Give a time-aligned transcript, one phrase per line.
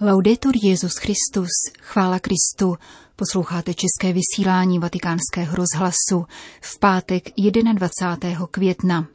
[0.00, 1.48] Laudetur Jezus Christus,
[1.80, 2.76] chvála Kristu.
[3.16, 6.26] Posloucháte české vysílání Vatikánského rozhlasu
[6.60, 7.24] v pátek
[7.74, 8.46] 21.
[8.50, 9.06] května.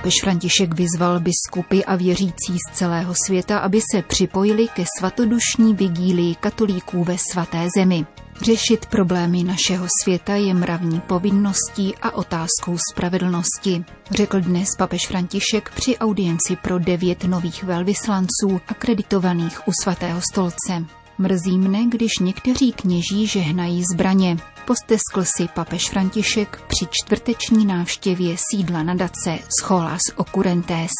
[0.00, 6.34] Papež František vyzval biskupy a věřící z celého světa, aby se připojili ke svatodušní vigílii
[6.34, 8.06] katolíků ve svaté zemi.
[8.42, 15.98] Řešit problémy našeho světa je mravní povinností a otázkou spravedlnosti, řekl dnes papež František při
[15.98, 20.99] audienci pro devět nových velvyslanců akreditovaných u svatého stolce.
[21.20, 24.36] Mrzí mne, když někteří kněží žehnají zbraně.
[24.66, 30.90] Posteskl si papež František při čtvrteční návštěvě sídla nadace Scholas Okurentes.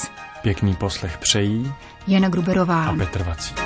[0.42, 1.72] Pěkný poslech přejí
[2.06, 3.60] Jana Gruberová a Petr Vacík.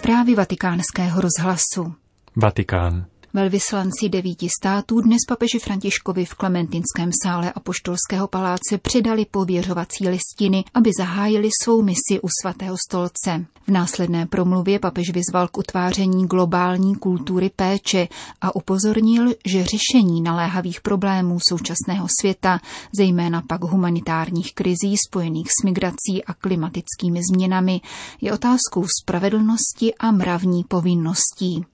[0.00, 1.94] Zprávy vatikánského rozhlasu.
[2.36, 3.06] Vatikán.
[3.36, 10.90] Velvyslanci devíti států dnes papeži Františkovi v Klementinském sále Apoštolského paláce předali pověřovací listiny, aby
[10.98, 13.46] zahájili svou misi u svatého stolce.
[13.66, 18.08] V následné promluvě papež vyzval k utváření globální kultury péče
[18.40, 22.60] a upozornil, že řešení naléhavých problémů současného světa,
[22.98, 27.80] zejména pak humanitárních krizí spojených s migrací a klimatickými změnami,
[28.20, 31.64] je otázkou spravedlnosti a mravní povinností.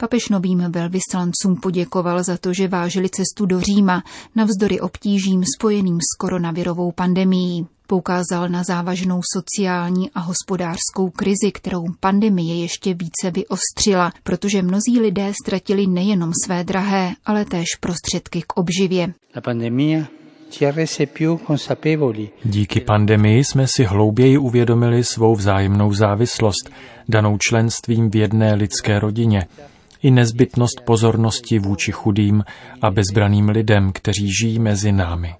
[0.00, 4.02] Papež novým velvyslancům poděkoval za to, že vážili cestu do Říma
[4.36, 7.66] navzdory obtížím spojeným s koronavirovou pandemií.
[7.86, 15.32] Poukázal na závažnou sociální a hospodářskou krizi, kterou pandemie ještě více vyostřila, protože mnozí lidé
[15.44, 19.14] ztratili nejenom své drahé, ale též prostředky k obživě.
[19.36, 20.06] La pandemia
[22.44, 26.70] Díky pandemii jsme si hlouběji uvědomili svou vzájemnou závislost,
[27.08, 29.46] danou členstvím v jedné lidské rodině,
[30.02, 32.44] i nezbytnost pozornosti vůči chudým
[32.82, 35.34] a bezbraným lidem, kteří žijí mezi námi.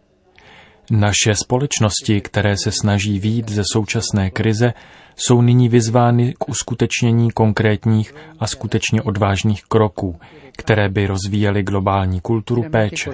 [0.90, 4.72] Naše společnosti, které se snaží výjít ze současné krize,
[5.16, 10.16] jsou nyní vyzvány k uskutečnění konkrétních a skutečně odvážných kroků,
[10.56, 13.10] které by rozvíjely globální kulturu péče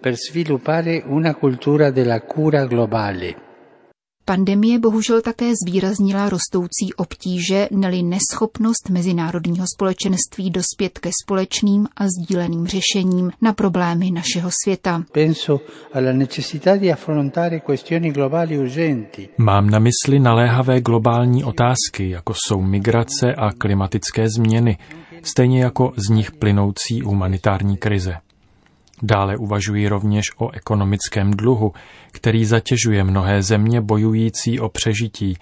[0.00, 3.47] per sviluppare una cultura della cura globale.
[4.28, 12.66] Pandemie bohužel také zvýraznila rostoucí obtíže, neli neschopnost mezinárodního společenství dospět ke společným a sdíleným
[12.66, 15.04] řešením na problémy našeho světa.
[19.38, 24.78] Mám na mysli naléhavé globální otázky, jako jsou migrace a klimatické změny,
[25.22, 28.14] stejně jako z nich plynoucí humanitární krize.
[29.02, 31.72] Dále uvažují rovněž o ekonomickém dluhu,
[32.12, 35.36] který zatěžuje mnohé země bojující o přežití,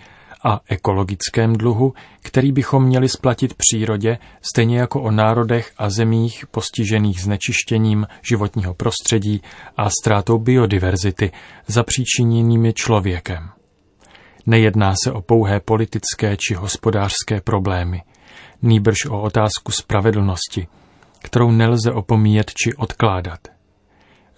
[0.44, 4.19] a ekologickém dluhu, který bychom měli splatit přírodě,
[4.53, 9.43] stejně jako o národech a zemích postižených znečištěním životního prostředí
[9.77, 11.33] a ztrátou biodiverzity
[11.67, 13.49] zapříčiněnými člověkem.
[14.47, 18.03] Nejedná se o pouhé politické či hospodářské problémy,
[18.62, 20.67] nýbrž o otázku spravedlnosti–
[21.26, 23.41] kterou nelze opomíjet či odkládat.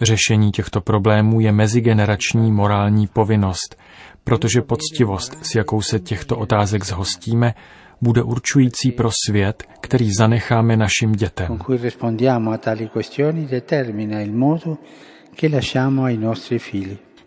[0.01, 3.77] Řešení těchto problémů je mezigenerační morální povinnost,
[4.25, 7.55] protože poctivost, s jakou se těchto otázek zhostíme,
[8.03, 11.59] bude určující pro svět, který zanecháme našim dětem.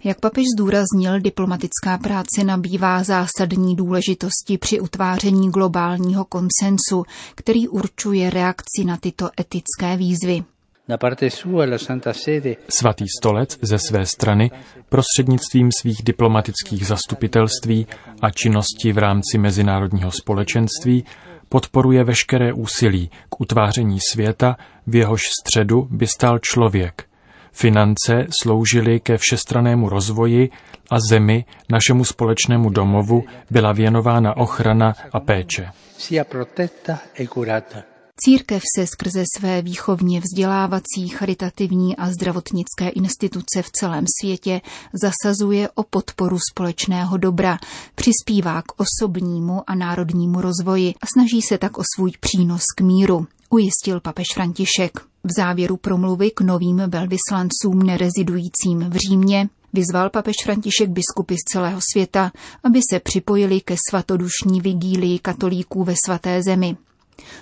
[0.04, 7.04] Jak papež zdůraznil, diplomatická práce nabývá zásadní důležitosti při utváření globálního konsensu,
[7.36, 10.44] který určuje reakci na tyto etické výzvy.
[12.70, 14.52] Svatý stolec ze své strany
[14.90, 17.88] prostřednictvím svých diplomatických zastupitelství
[18.22, 21.06] a činnosti v rámci mezinárodního společenství
[21.50, 24.58] podporuje veškeré úsilí k utváření světa,
[24.88, 27.04] v jehož středu by stál člověk–
[27.52, 30.50] Finance sloužily ke všestranému rozvoji
[30.90, 35.70] a zemi, našemu společnému domovu, byla věnována ochrana a péče.
[36.12, 37.28] E
[38.26, 44.62] Církev se skrze své výchovně vzdělávací, charitativní a zdravotnické instituce v celém světě
[44.94, 47.58] zasazuje o podporu společného dobra,
[47.96, 53.28] přispívá k osobnímu a národnímu rozvoji a snaží se tak o svůj přínos k míru,
[53.52, 55.00] ujistil papež František.
[55.24, 61.80] V závěru promluvy k novým velvyslancům nerezidujícím v Římě vyzval papež František biskupy z celého
[61.94, 62.32] světa,
[62.64, 66.76] aby se připojili ke svatodušní vigílii katolíků ve svaté zemi.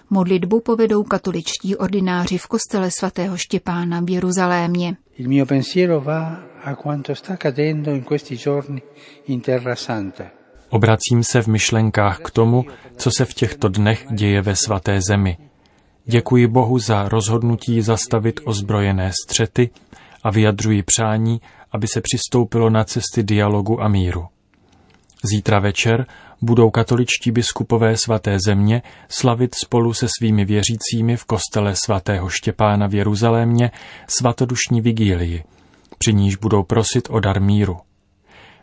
[0.10, 4.98] Modlitbu povedou katoličtí ordináři v kostele svatého Štěpána v Jeruzalémě.
[5.18, 8.82] Il mio pensiero va a quanto sta accadendo in questi giorni
[9.28, 10.24] in Terra Santa.
[10.70, 12.66] Obracím se v myšlenkách k tomu,
[12.98, 15.38] co se v těchto dnech děje ve svaté zemi–
[16.12, 19.70] Děkuji Bohu za rozhodnutí zastavit ozbrojené střety
[20.24, 21.42] a vyjadřuji přání,
[21.72, 24.26] aby se přistoupilo na cesty dialogu a míru.
[25.24, 26.06] Zítra večer
[26.42, 32.96] budou katoličtí biskupové svaté země slavit spolu se svými věřícími v kostele svatého Štěpána v
[32.96, 33.72] Jeruzalémě
[34.08, 35.44] svatodušní vigílii,
[35.98, 37.78] při níž budou prosit o dar míru.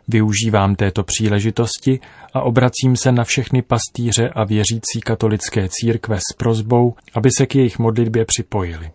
[0.07, 1.99] Využívám této příležitosti
[2.33, 7.55] a obracím se na všechny pastýře a věřící katolické církve s prozbou, aby se k
[7.55, 8.91] jejich modlitbě připojili.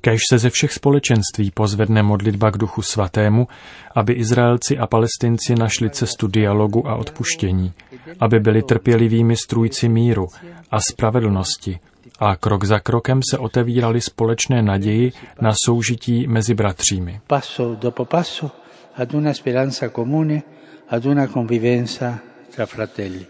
[0.00, 3.48] Kež se ze všech společenství pozvedne modlitba k Duchu Svatému,
[3.94, 7.72] aby Izraelci a Palestinci našli cestu dialogu a odpuštění,
[8.20, 10.26] aby byli trpělivými strůjci míru
[10.70, 11.78] a spravedlnosti
[12.18, 17.20] a krok za krokem se otevíraly společné naději na soužití mezi bratřími.
[17.26, 18.50] Passo dopo passo
[18.94, 20.44] ad una speranza comune,
[20.86, 23.26] ad una convivenza tra fratelli.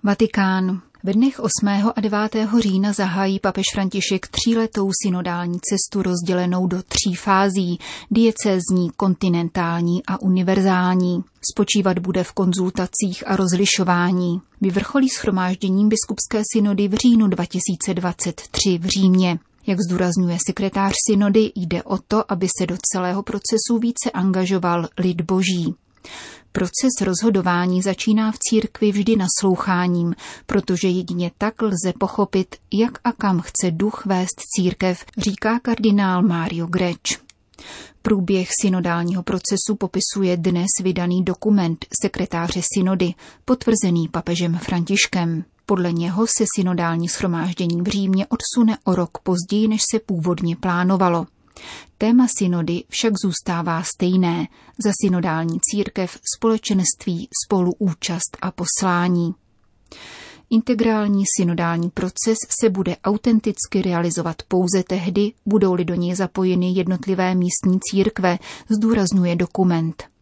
[0.00, 0.82] Vatikán.
[1.04, 1.92] Ve dnech 8.
[1.96, 2.36] a 9.
[2.60, 7.78] října zahájí papež František tříletou synodální cestu rozdělenou do tří fází,
[8.10, 11.24] diecézní, kontinentální a univerzální.
[11.52, 14.40] Spočívat bude v konzultacích a rozlišování.
[14.60, 19.38] Vyvrcholí schromážděním biskupské synody v říjnu 2023 v Římě.
[19.66, 25.20] Jak zdůrazňuje sekretář synody, jde o to, aby se do celého procesu více angažoval lid
[25.20, 25.74] boží.
[26.52, 30.14] Proces rozhodování začíná v církvi vždy nasloucháním,
[30.46, 36.66] protože jedině tak lze pochopit, jak a kam chce duch vést církev, říká kardinál Mario
[36.66, 37.18] Greč.
[38.02, 45.44] Průběh synodálního procesu popisuje dnes vydaný dokument sekretáře synody, potvrzený papežem Františkem.
[45.72, 51.26] Podle něho se synodální schromáždění v Římě odsune o rok později, než se původně plánovalo.
[51.98, 54.48] Téma synody však zůstává stejné.
[54.84, 59.34] Za synodální církev, společenství, spoluúčast a poslání.
[60.50, 67.78] Integrální synodální proces se bude autenticky realizovat pouze tehdy, budou-li do něj zapojeny jednotlivé místní
[67.90, 68.38] církve,
[68.68, 70.12] zdůrazňuje dokument.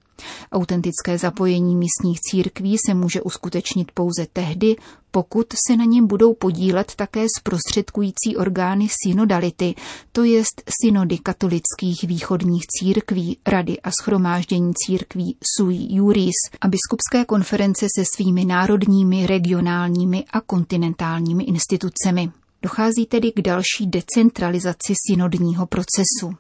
[0.53, 4.77] Autentické zapojení místních církví se může uskutečnit pouze tehdy,
[5.11, 9.75] pokud se na něm budou podílet také zprostředkující orgány synodality,
[10.13, 17.87] to jest synody katolických východních církví, rady a schromáždění církví sui juris a biskupské konference
[17.99, 22.31] se svými národními, regionálními a kontinentálními institucemi.
[22.63, 26.35] Dochází tedy k další decentralizaci synodního procesu.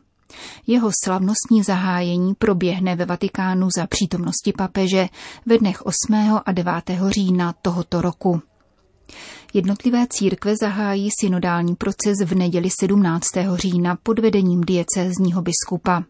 [0.67, 5.09] Jeho slavnostní zahájení proběhne ve Vatikánu za přítomnosti papeže
[5.47, 6.41] ve dnech 8.
[6.47, 6.75] a 9.
[7.09, 8.43] října tohoto roku.
[9.55, 13.27] Jednotlivé církve zahájí synodální proces v neděli 17.
[13.55, 16.05] října pod vedením diecézního biskupa.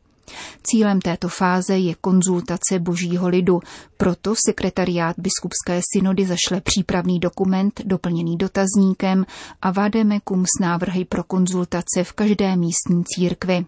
[0.62, 3.61] Cílem této fáze je konzultace božího lidu,
[3.97, 9.26] proto sekretariát biskupské synody zašle přípravný dokument doplněný dotazníkem
[9.62, 13.67] a vademekum s návrhy pro konzultace v každé místní církvi.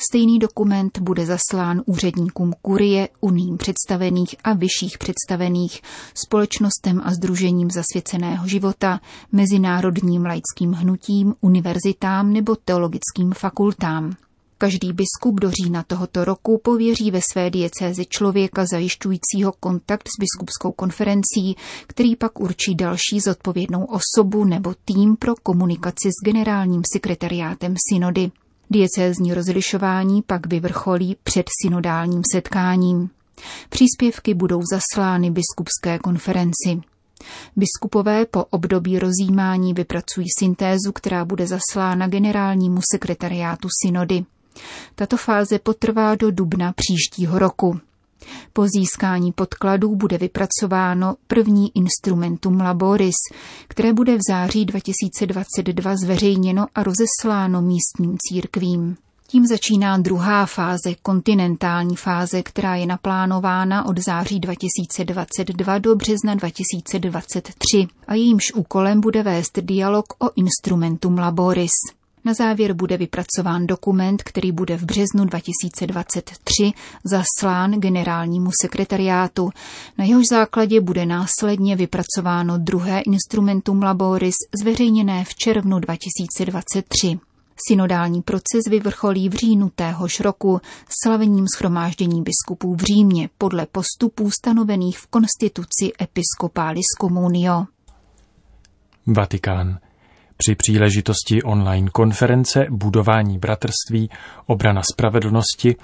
[0.00, 5.82] Stejný dokument bude zaslán úředníkům kurie, unijím představených a vyšších představených,
[6.14, 9.00] společnostem a združením zasvěceného života,
[9.32, 14.16] mezinárodním laickým hnutím, univerzitám nebo teologickým fakultám.
[14.58, 20.72] Každý biskup do října tohoto roku pověří ve své diecézi člověka zajišťujícího kontakt s biskupskou
[20.72, 21.56] konferencí,
[21.86, 28.30] který pak určí další zodpovědnou osobu nebo tým pro komunikaci s generálním sekretariátem synody.
[28.70, 33.10] Diecézní rozlišování pak vyvrcholí před synodálním setkáním.
[33.68, 36.80] Příspěvky budou zaslány biskupské konferenci.
[37.56, 44.24] Biskupové po období rozjímání vypracují syntézu, která bude zaslána generálnímu sekretariátu synody.
[44.94, 47.80] Tato fáze potrvá do dubna příštího roku.
[48.52, 53.16] Po získání podkladů bude vypracováno první instrumentum laboris,
[53.68, 58.96] které bude v září 2022 zveřejněno a rozesláno místním církvím.
[59.30, 67.86] Tím začíná druhá fáze, kontinentální fáze, která je naplánována od září 2022 do března 2023
[68.06, 71.97] a jejímž úkolem bude vést dialog o instrumentum laboris.
[72.24, 76.72] Na závěr bude vypracován dokument, který bude v březnu 2023
[77.04, 79.50] zaslán generálnímu sekretariátu.
[79.98, 87.18] Na jehož základě bude následně vypracováno druhé instrumentum laboris zveřejněné v červnu 2023.
[87.68, 90.60] Synodální proces vyvrcholí v říjnu téhož roku
[91.02, 97.64] slavením schromáždění biskupů v Římě podle postupů stanovených v konstituci Episcopalis Communio.
[99.06, 99.78] Vatikán.
[100.38, 104.10] Při příležitosti online konference Budování bratrství,
[104.46, 105.76] obrana spravedlnosti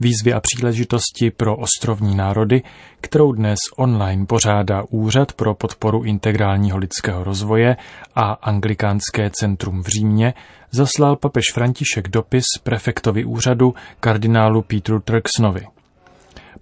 [0.00, 2.62] výzvy a příležitosti pro ostrovní národy,
[3.00, 7.76] kterou dnes online pořádá Úřad pro podporu integrálního lidského rozvoje
[8.14, 10.34] a Anglikánské centrum v Římě,
[10.70, 15.66] zaslal papež František dopis prefektovi úřadu kardinálu Petru Turksnovi.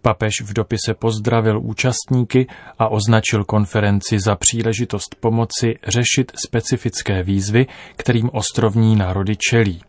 [0.02, 2.46] Papež v dopise pozdravil účastníky
[2.78, 9.82] a označil konferenci za příležitost pomoci řešit specifické výzvy, kterým ostrovní národy čelí.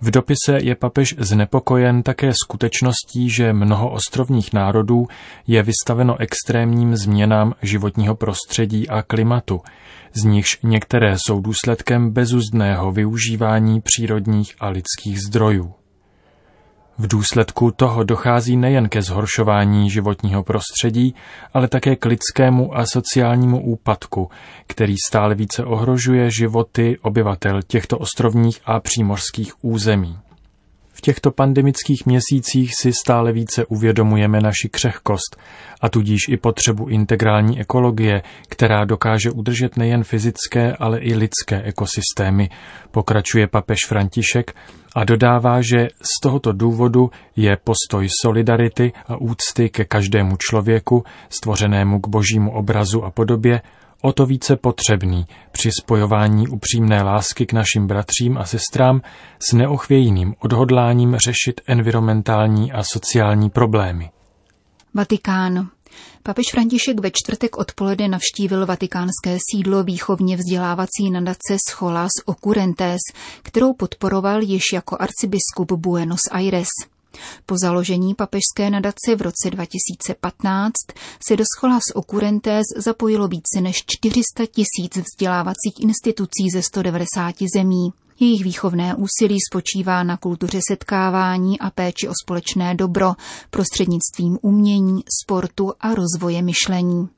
[0.00, 5.06] V dopise je papež znepokojen také skutečností, že mnoho ostrovních národů
[5.46, 9.60] je vystaveno extrémním změnám životního prostředí a klimatu,
[10.14, 15.74] z nichž některé jsou důsledkem bezuzdného využívání přírodních a lidských zdrojů.
[16.98, 21.14] V důsledku toho dochází nejen ke zhoršování životního prostředí,
[21.54, 24.30] ale také k lidskému a sociálnímu úpadku,
[24.66, 30.18] který stále více ohrožuje životy obyvatel těchto ostrovních a přímořských území.
[30.94, 35.36] V těchto pandemických měsících si stále více uvědomujeme naši křehkost
[35.80, 42.50] a tudíž i potřebu integrální ekologie, která dokáže udržet nejen fyzické, ale i lidské ekosystémy,
[42.90, 44.54] pokračuje papež František
[44.96, 52.00] a dodává, že z tohoto důvodu je postoj solidarity a úcty ke každému člověku, stvořenému
[52.00, 53.60] k božímu obrazu a podobě,
[54.04, 59.00] o to více potřebný při spojování upřímné lásky k našim bratřím a sestrám
[59.48, 64.10] s neochvějným odhodláním řešit environmentální a sociální problémy.
[64.94, 65.68] Vatikán.
[66.22, 73.00] Papež František ve čtvrtek odpoledne navštívil vatikánské sídlo výchovně vzdělávací nadace Scholas Occurrentes,
[73.42, 76.68] kterou podporoval již jako arcibiskup Buenos Aires.
[77.46, 80.72] Po založení papežské nadace v roce 2015
[81.28, 87.92] se do Scholas Occurrentes zapojilo více než 400 tisíc vzdělávacích institucí ze 190 zemí.
[88.20, 93.12] Jejich výchovné úsilí spočívá na kultuře setkávání a péči o společné dobro
[93.50, 97.08] prostřednictvím umění, sportu a rozvoje myšlení.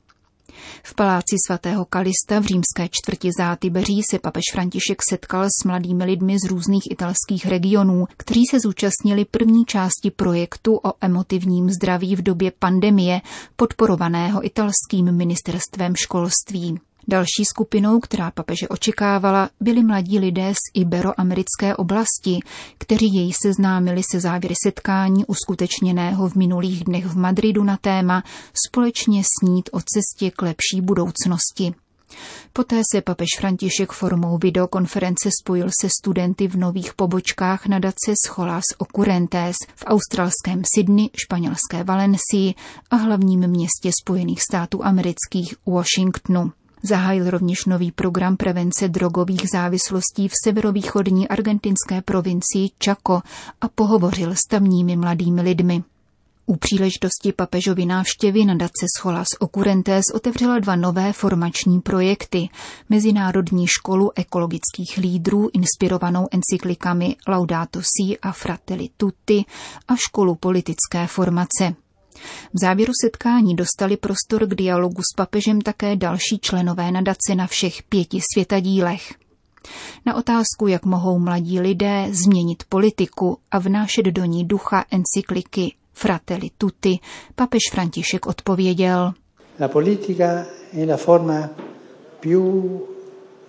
[0.83, 6.39] V paláci svatého Kalista v římské čtvrti Zátybeří se papež František setkal s mladými lidmi
[6.39, 12.51] z různých italských regionů, kteří se zúčastnili první části projektu o emotivním zdraví v době
[12.59, 13.21] pandemie,
[13.55, 16.79] podporovaného italským ministerstvem školství.
[17.09, 22.39] Další skupinou, která papeže očekávala, byli mladí lidé z iberoamerické oblasti,
[22.77, 28.23] kteří jej seznámili se závěry setkání uskutečněného v minulých dnech v Madridu na téma
[28.67, 31.73] Společně snít o cestě k lepší budoucnosti.
[32.53, 39.55] Poté se papež František formou videokonference spojil se studenty v nových pobočkách nadace Scholas Occurrentes
[39.75, 42.53] v australském Sydney, španělské Valencii
[42.91, 46.51] a hlavním městě Spojených států amerických Washingtonu.
[46.87, 53.21] Zahájil rovněž nový program prevence drogových závislostí v severovýchodní argentinské provincii Chaco
[53.61, 55.83] a pohovořil s tamními mladými lidmi.
[56.45, 62.49] U příležitosti papežovy návštěvy nadace Scholas Occurrentes otevřela dva nové formační projekty.
[62.89, 69.45] Mezinárodní školu ekologických lídrů inspirovanou encyklikami Laudato Si a Fratelli Tutti
[69.87, 71.86] a školu politické formace.
[72.53, 77.83] V závěru setkání dostali prostor k dialogu s papežem také další členové nadace na všech
[77.83, 79.13] pěti světadílech.
[80.05, 86.49] Na otázku, jak mohou mladí lidé změnit politiku a vnášet do ní ducha encykliky Fratelli
[86.57, 86.99] Tutti,
[87.35, 89.13] papež František odpověděl.
[89.59, 91.49] La politica è la forma
[92.19, 92.81] più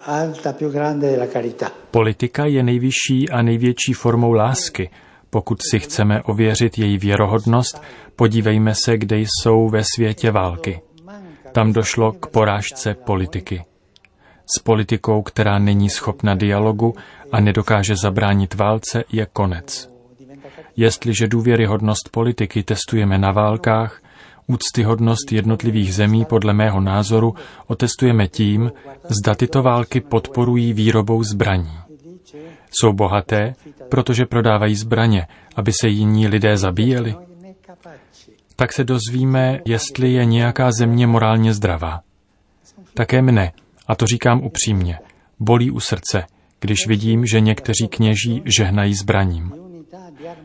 [0.00, 1.70] alta, più grande della carità.
[1.90, 4.90] Politika je nejvyšší a největší formou lásky,
[5.30, 7.82] pokud si chceme ověřit její věrohodnost,
[8.16, 10.80] podívejme se, kde jsou ve světě války.
[11.52, 13.64] Tam došlo k porážce politiky.
[14.56, 16.94] S politikou, která není schopna dialogu
[17.32, 19.90] a nedokáže zabránit válce, je konec.
[20.76, 24.02] Jestliže důvěryhodnost politiky testujeme na válkách,
[24.46, 27.34] úctyhodnost jednotlivých zemí podle mého názoru
[27.66, 28.72] otestujeme tím,
[29.08, 31.87] zda tyto války podporují výrobou zbraní.
[32.70, 33.54] Jsou bohaté,
[33.88, 37.14] protože prodávají zbraně, aby se jiní lidé zabíjeli?
[38.56, 42.00] Tak se dozvíme, jestli je nějaká země morálně zdravá.
[42.94, 43.52] Také mne,
[43.86, 44.98] a to říkám upřímně,
[45.40, 46.24] bolí u srdce,
[46.60, 49.52] když vidím, že někteří kněží žehnají zbraním.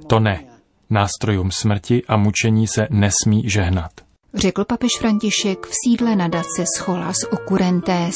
[0.07, 0.43] To ne.
[0.89, 3.91] Nástrojům smrti a mučení se nesmí žehnat.
[4.33, 8.15] Řekl papež František v sídle nadace Scholas Occurrentes.